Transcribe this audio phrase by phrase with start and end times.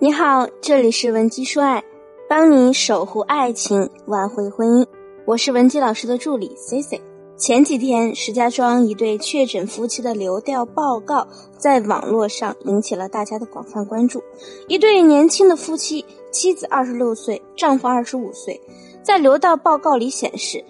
[0.00, 1.82] 你好，这里是文姬说爱，
[2.28, 4.86] 帮你守护爱情，挽回婚姻。
[5.24, 7.00] 我是文姬老师的助理 C C。
[7.36, 11.26] 前几天，石家庄一对确诊夫妻的流调报告
[11.56, 14.22] 在网络上引起了大家的广泛关注。
[14.66, 18.60] 一对年轻的夫妻，妻子二十六岁，丈夫二十五岁，
[19.00, 20.62] 在流调报告里显示，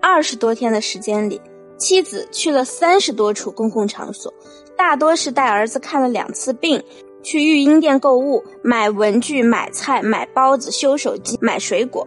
[0.00, 1.40] 二十多天的时间里，
[1.76, 4.32] 妻子去了三十多处公共场所，
[4.76, 6.82] 大多是带儿子看了两次病。
[7.26, 12.06] 去育婴店购物，买文具、买菜、买包子、修手机、买水果，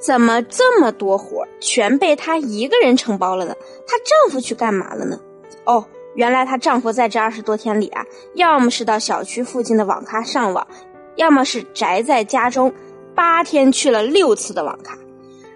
[0.00, 3.54] 怎么这么多活全被她一个人承包了呢？
[3.86, 5.20] 她丈夫去干嘛了呢？
[5.66, 10.66] 哦，原来她丈夫在这二十多天里啊，要么是到小区附近的网咖上网，
[11.14, 12.74] 要么是宅在家中，
[13.14, 14.98] 八天去了六次的网咖。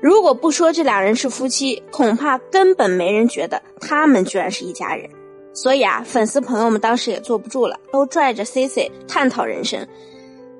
[0.00, 5.10] 如果不说这两人是夫妻，恐怕根本没人觉得他们居然是一家人。
[5.54, 9.86] 所以啊，粉丝朋友们当时也坐不住了，都拽着 C C 探讨人生。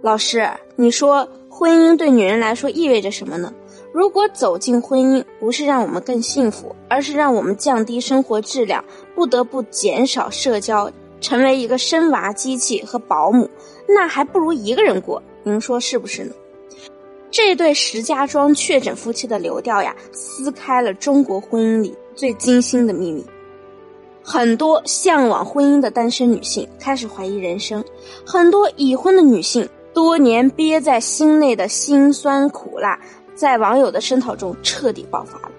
[0.00, 3.52] 老师，你说婚姻对女人来说意味着什么呢？
[3.92, 13.48] 如果走进婚姻不是让我们更幸福，而是让我们降低生活质量，不得不减少社交，成为一个生娃机器和保姆，
[13.88, 15.22] 那还不如一个人过。
[15.42, 16.32] 您说是不是呢？
[17.30, 23.24] 这对石家庄确诊夫妻的流调呀，撕开了中国婚姻里最惊心的秘密。
[24.26, 27.84] 很多向往婚姻的单身女性开始怀疑人生，
[28.24, 32.98] 很多已婚的女性多年憋在心内的辛酸苦辣，
[33.34, 35.50] 在网友的声讨中彻底爆发了。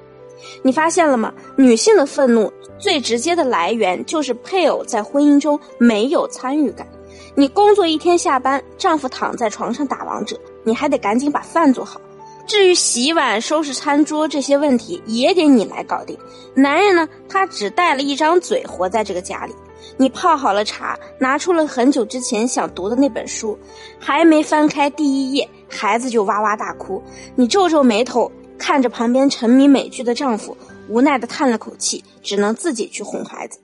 [0.63, 1.31] 你发现了吗？
[1.55, 6.88] 女性的愤怒最直接的来源就是配偶在婚姻中没有参与感。
[7.36, 12.02] 你工作一天下班，丈夫躺在床上打王者，你还得赶紧把饭做好。
[12.46, 16.18] 至于洗碗、收拾餐桌这些问题，也得你来搞定。
[16.54, 19.54] 男人呢，他只带了一张嘴，活在这个家里。
[19.98, 23.58] 你泡好了茶，拿出了很久之前想读的那本书，
[24.00, 27.02] 还没翻开第一页，孩子就哇哇大哭。
[27.36, 30.55] 你皱皱眉头，看着旁边沉迷美剧的丈夫，
[30.89, 33.60] 无奈的叹了口气，只能自己去哄孩子。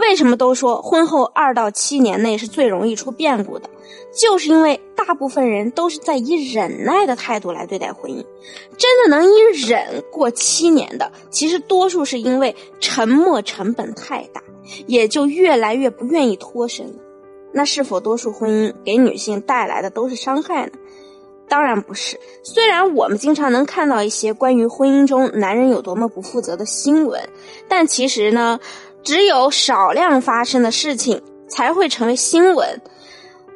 [0.00, 3.68] 为什么都说婚后二到七年内是最容易出变故的？
[4.12, 8.24] 就是因为大部分人都是在以忍耐的态度来对待婚姻，
[8.76, 9.36] 真的能以
[9.68, 14.42] 忍过七年的，其实多数是因为沉默成本太大，
[14.86, 16.92] 也就越来越不愿意脱身。
[17.52, 20.72] 那是否多数婚姻给女性带来的都是伤害呢？
[21.48, 22.18] 当然不是。
[22.42, 27.20] 虽然我们经常能看到一些关于婚姻中男人有多么不负责的新闻，
[27.68, 28.58] 但其实呢？
[29.02, 32.80] 只有少量发生的事情才会成为新闻。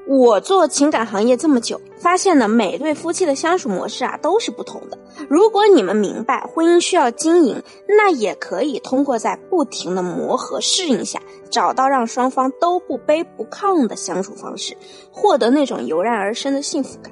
[0.07, 4.99] 我做情感行业这么久，发现呢，每对夫妻的相处模式啊都是不同的。
[5.31, 14.77] 如果你们明白婚姻需要经营，那也可以通过在不停的磨合适应下，找到让双方都不卑不亢的相处方式，
[15.11, 17.11] 获得那种油然而生的幸福感。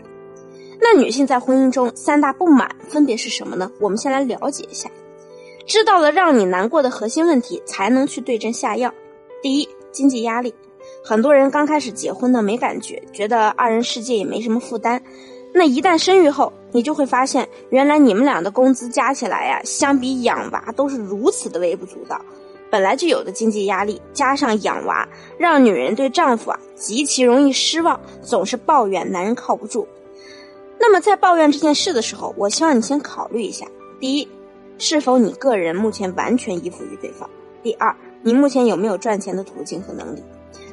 [0.78, 3.72] 那女性在婚姻中三大不满分别是什么呢？
[3.80, 4.90] 我们先来了解一下。
[5.66, 8.92] 知道了让你难过的核心问题，才能去对症下药。
[9.40, 10.54] 第一，经济压力。
[11.04, 15.02] 很多人刚开始结婚呢没感觉，觉得二人世界也没什么负担。
[15.54, 22.20] 那一旦生育后，你就会发现，原来你们俩的工资加起来呀，相比养娃都是如此的微不足道。
[22.70, 25.06] 本来就有的经济压力，加上养娃，
[25.36, 29.86] 让女人对丈夫啊极其容易失望，总是抱怨男人靠不住。
[30.78, 33.66] 那么在抱怨这件事的时候，我希望你先考虑一下：
[34.00, 34.28] 第一。
[34.78, 37.28] 是否你个人目前完全依附于对方？
[37.62, 40.22] 第二，你目前有没有赚钱的途径和能力？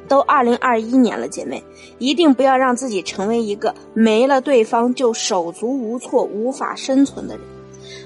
[0.08, 1.62] 都二零二一年了，姐妹，
[1.98, 7.44] 一定不要让自己成为一个没了对方就手足无措、无法生存的人。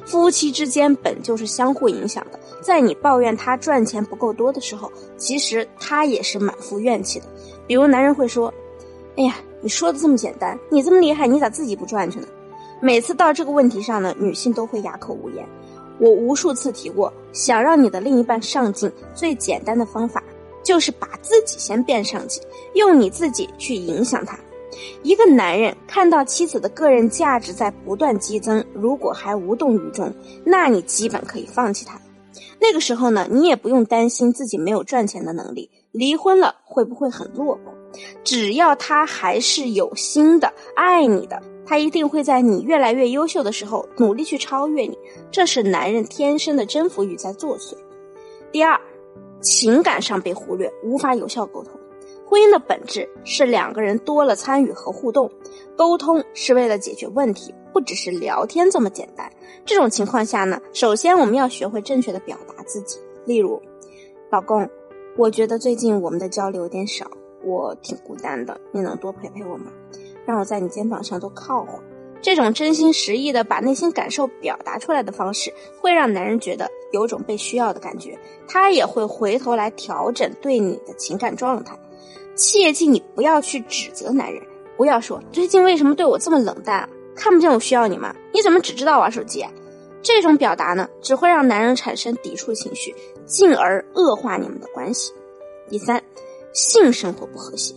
[0.04, 7.26] 夫妻之间本就是相互影响的，在你抱怨他赚钱不够多的时候，其实他也是满腹怨气的。
[7.66, 8.52] 比如男人会说
[9.16, 12.26] ：“哎呀，你说的这么简单，你这么厉害，你咋自己不赚去呢？”
[12.82, 15.46] 每次到这个问题上呢，女性都会哑口无言。
[15.98, 20.22] 我无数次提过，想让你的另一半上进，最简单的方法
[20.62, 22.42] 就是把自己先变上进，
[22.74, 24.38] 用你自己去影响他。
[25.02, 30.12] 一个男人看到妻子的个人价值在不断激增，如果还无动于衷，
[30.44, 32.00] 那你基本可以放弃他。
[32.60, 37.72] 那个时候呢，你也不用担心自己没有赚钱的能力，离婚了会不会很落魄？
[38.24, 41.40] 只要他还是有心的，爱你的。
[41.66, 44.98] 他一定会在你越来越优秀的时候努力去超越你，
[45.30, 47.74] 这是男人天生的征服欲在作祟。
[48.52, 48.80] 第二，
[49.40, 51.72] 情感上被忽略，无法有效沟通。
[52.26, 55.30] 婚姻的本质是两个人多了参与和互动，
[55.76, 59.30] 沟通是为了解决问题，不只是聊天这么简单。
[59.64, 63.60] 这种情况下呢，首先我们要学会正确的表达自己，例如，
[64.30, 64.68] 老公，
[65.16, 67.06] 我觉得最近我们的交流有点少，
[67.44, 69.70] 我挺孤单的，你能多陪陪我吗？
[70.26, 71.80] 让我在你肩膀上多靠会儿。
[72.22, 78.18] 这种真心实意的把内心感受表达出来的方式，会让男人觉得有种被需要的感觉，
[78.48, 81.78] 他也会回头来调整对你的情感状态。
[82.34, 84.42] 切记，你不要去指责男人，
[84.76, 88.14] 不要说最近为什么对我这么冷淡，看不见我需要你吗？
[88.32, 89.42] 你怎么只知道玩手机？
[89.42, 89.52] 啊？
[90.02, 92.94] 这种表达呢，只会让男人产生抵触情绪，
[93.26, 95.12] 进而恶化你们的关系。
[95.68, 96.02] 第三，
[96.52, 97.74] 性生活不和谐。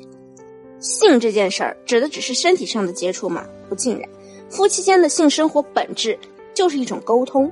[0.80, 3.46] 性这件事儿指的只是身体上的接触吗？
[3.68, 4.08] 不尽然。
[4.50, 6.18] 夫妻间的性生活本质
[6.54, 7.52] 就是一种沟通。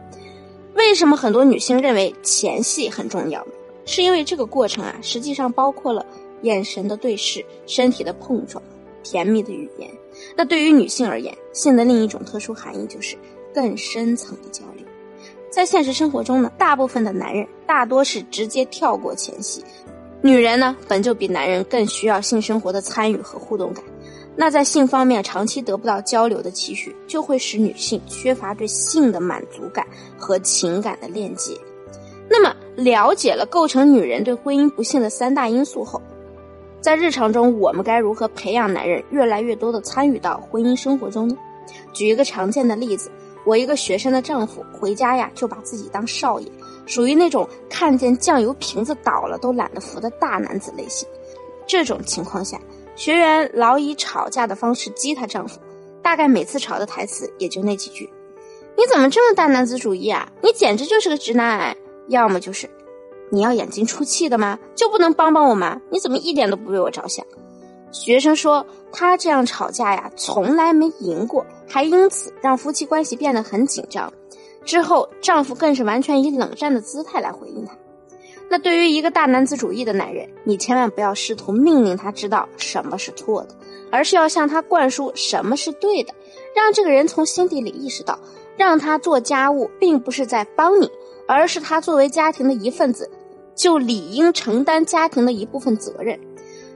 [0.76, 3.52] 为什么很多女性认为前戏很重要呢？
[3.86, 6.06] 是因为这个过程啊，实际上包括了
[6.42, 8.62] 眼神的对视、身体的碰撞、
[9.04, 9.90] 甜蜜的语言。
[10.36, 13.16] 那对于女性而言，性的另一种特殊含义就是
[13.54, 14.86] 更深层的交流。
[15.50, 19.64] 在现实生活中呢，大部分的男人大多是直接跳过前戏。
[20.26, 23.84] 女人呢，本就比男人更需要性生活的参与和互动感。
[24.36, 29.86] 那在性方面长期得不到交流的期许，就会使女性缺乏对性的满足感
[30.18, 31.56] 和情感的链接。
[32.28, 36.02] 那么，了解了构成女人对婚姻不幸的三大因素后，
[36.82, 41.38] 在日常中我们该如何培养男人越来越多的参与到婚姻生活中呢？
[41.94, 43.12] 举一个常见的例子，
[43.46, 46.52] 我一个学生的丈夫回家呀，就把自己当少爷。
[46.86, 51.08] 属于那种看见酱油瓶子倒了都懒得扶的大男子类型。
[51.68, 52.60] 这种情况下，
[52.96, 55.60] 学员老以吵架的方式激她丈夫，
[56.02, 58.10] 大概每次吵的台词也就那几句
[58.78, 60.32] ：“你怎么这么大男子主义啊？
[60.44, 61.76] 你简直就是个直男癌！”
[62.08, 62.70] 要么就是
[63.32, 64.60] ：“你要眼睛出气的吗？
[64.76, 65.82] 就不能帮帮我吗？
[65.90, 67.26] 你怎么一点都不为我着想？”
[67.92, 74.14] 学生说，他这样吵架呀，从来没赢过，还因此让夫妻关系变得很紧张。
[74.66, 77.74] 之后，丈夫更是完全以冷战的姿态来回应她。
[78.50, 83.56] 那对于一个大男子主义的男人，你千万不要试图命令他知道什么是错的，
[83.92, 86.14] 而是要向他灌输什么是对的，
[86.56, 88.20] 让这个人从心底里意识到，
[88.56, 90.92] 让他做家务并不是在帮你，
[91.28, 93.10] 而是他作为家庭的一份子，
[93.56, 96.20] 就理应承担家庭的一部分责任。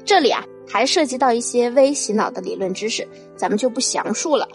[0.03, 4.47] 这里啊，还涉及到一些微洗脑的理论知识，咱们就不详述了。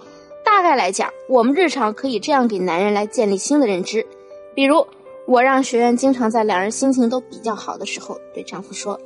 [0.44, 4.06] 大概来讲，我们日常可以这样给男人来建立新的认知，
[4.54, 4.86] 比如，
[5.26, 9.00] 我让学员经常在两人心情都比较好的时候对丈夫说：“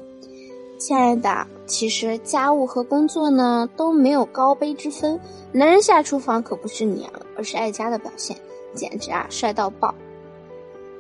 [0.79, 5.19] 亲爱的，其实家务和工作呢都没有高卑之分，
[5.53, 8.37] 男人下厨房可不是娘，而是爱家的表现，
[8.75, 9.95] 简直啊帅到爆。”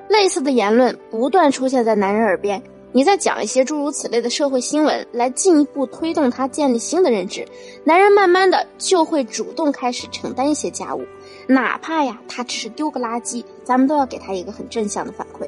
[0.09, 2.63] 类似的言论不断出现在男人耳边。
[2.93, 7.47] 你再讲一些诸如此类的社会新闻，来进一步推动他建立新的认知，
[7.85, 11.05] 男人慢慢的就会主动开始承担一些家务，
[11.47, 15.47] 哪怕呀他只是丢个垃圾，咱们都要给他一个很正向的反馈，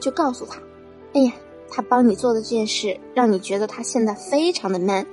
[0.00, 0.60] 就告诉他，
[1.12, 1.32] 哎呀，
[1.70, 5.06] 他帮你做的这件事，让你觉得他现在非常的 man，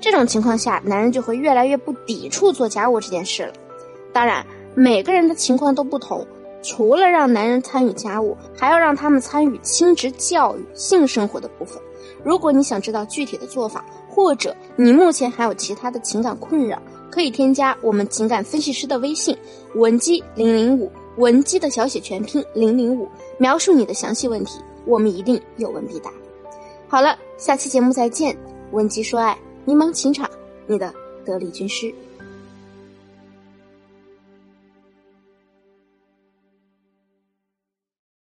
[0.00, 3.54] 这种情况下，男人就会越来越不抵触做家务这件事了。
[4.12, 4.44] 当然，
[4.74, 6.26] 每个人的情况都不同。
[6.62, 11.80] 除了让男人参与家务，还要让他们参与亲职教育、性生活的部分。
[12.24, 19.36] 如果你想知道具体的做法，或者你目前还有其他的情感困扰，可以添加我们情感分析师的微信
[19.74, 23.08] 文姬零零五，文姬的小写全拼零零五，
[23.38, 26.10] 描述你的详细问题，我们一定有问必答。
[26.88, 28.36] 好了，下期节目再见，
[28.72, 30.28] 文姬说爱，迷茫情场，
[30.66, 30.92] 你的
[31.24, 31.94] 得力军师。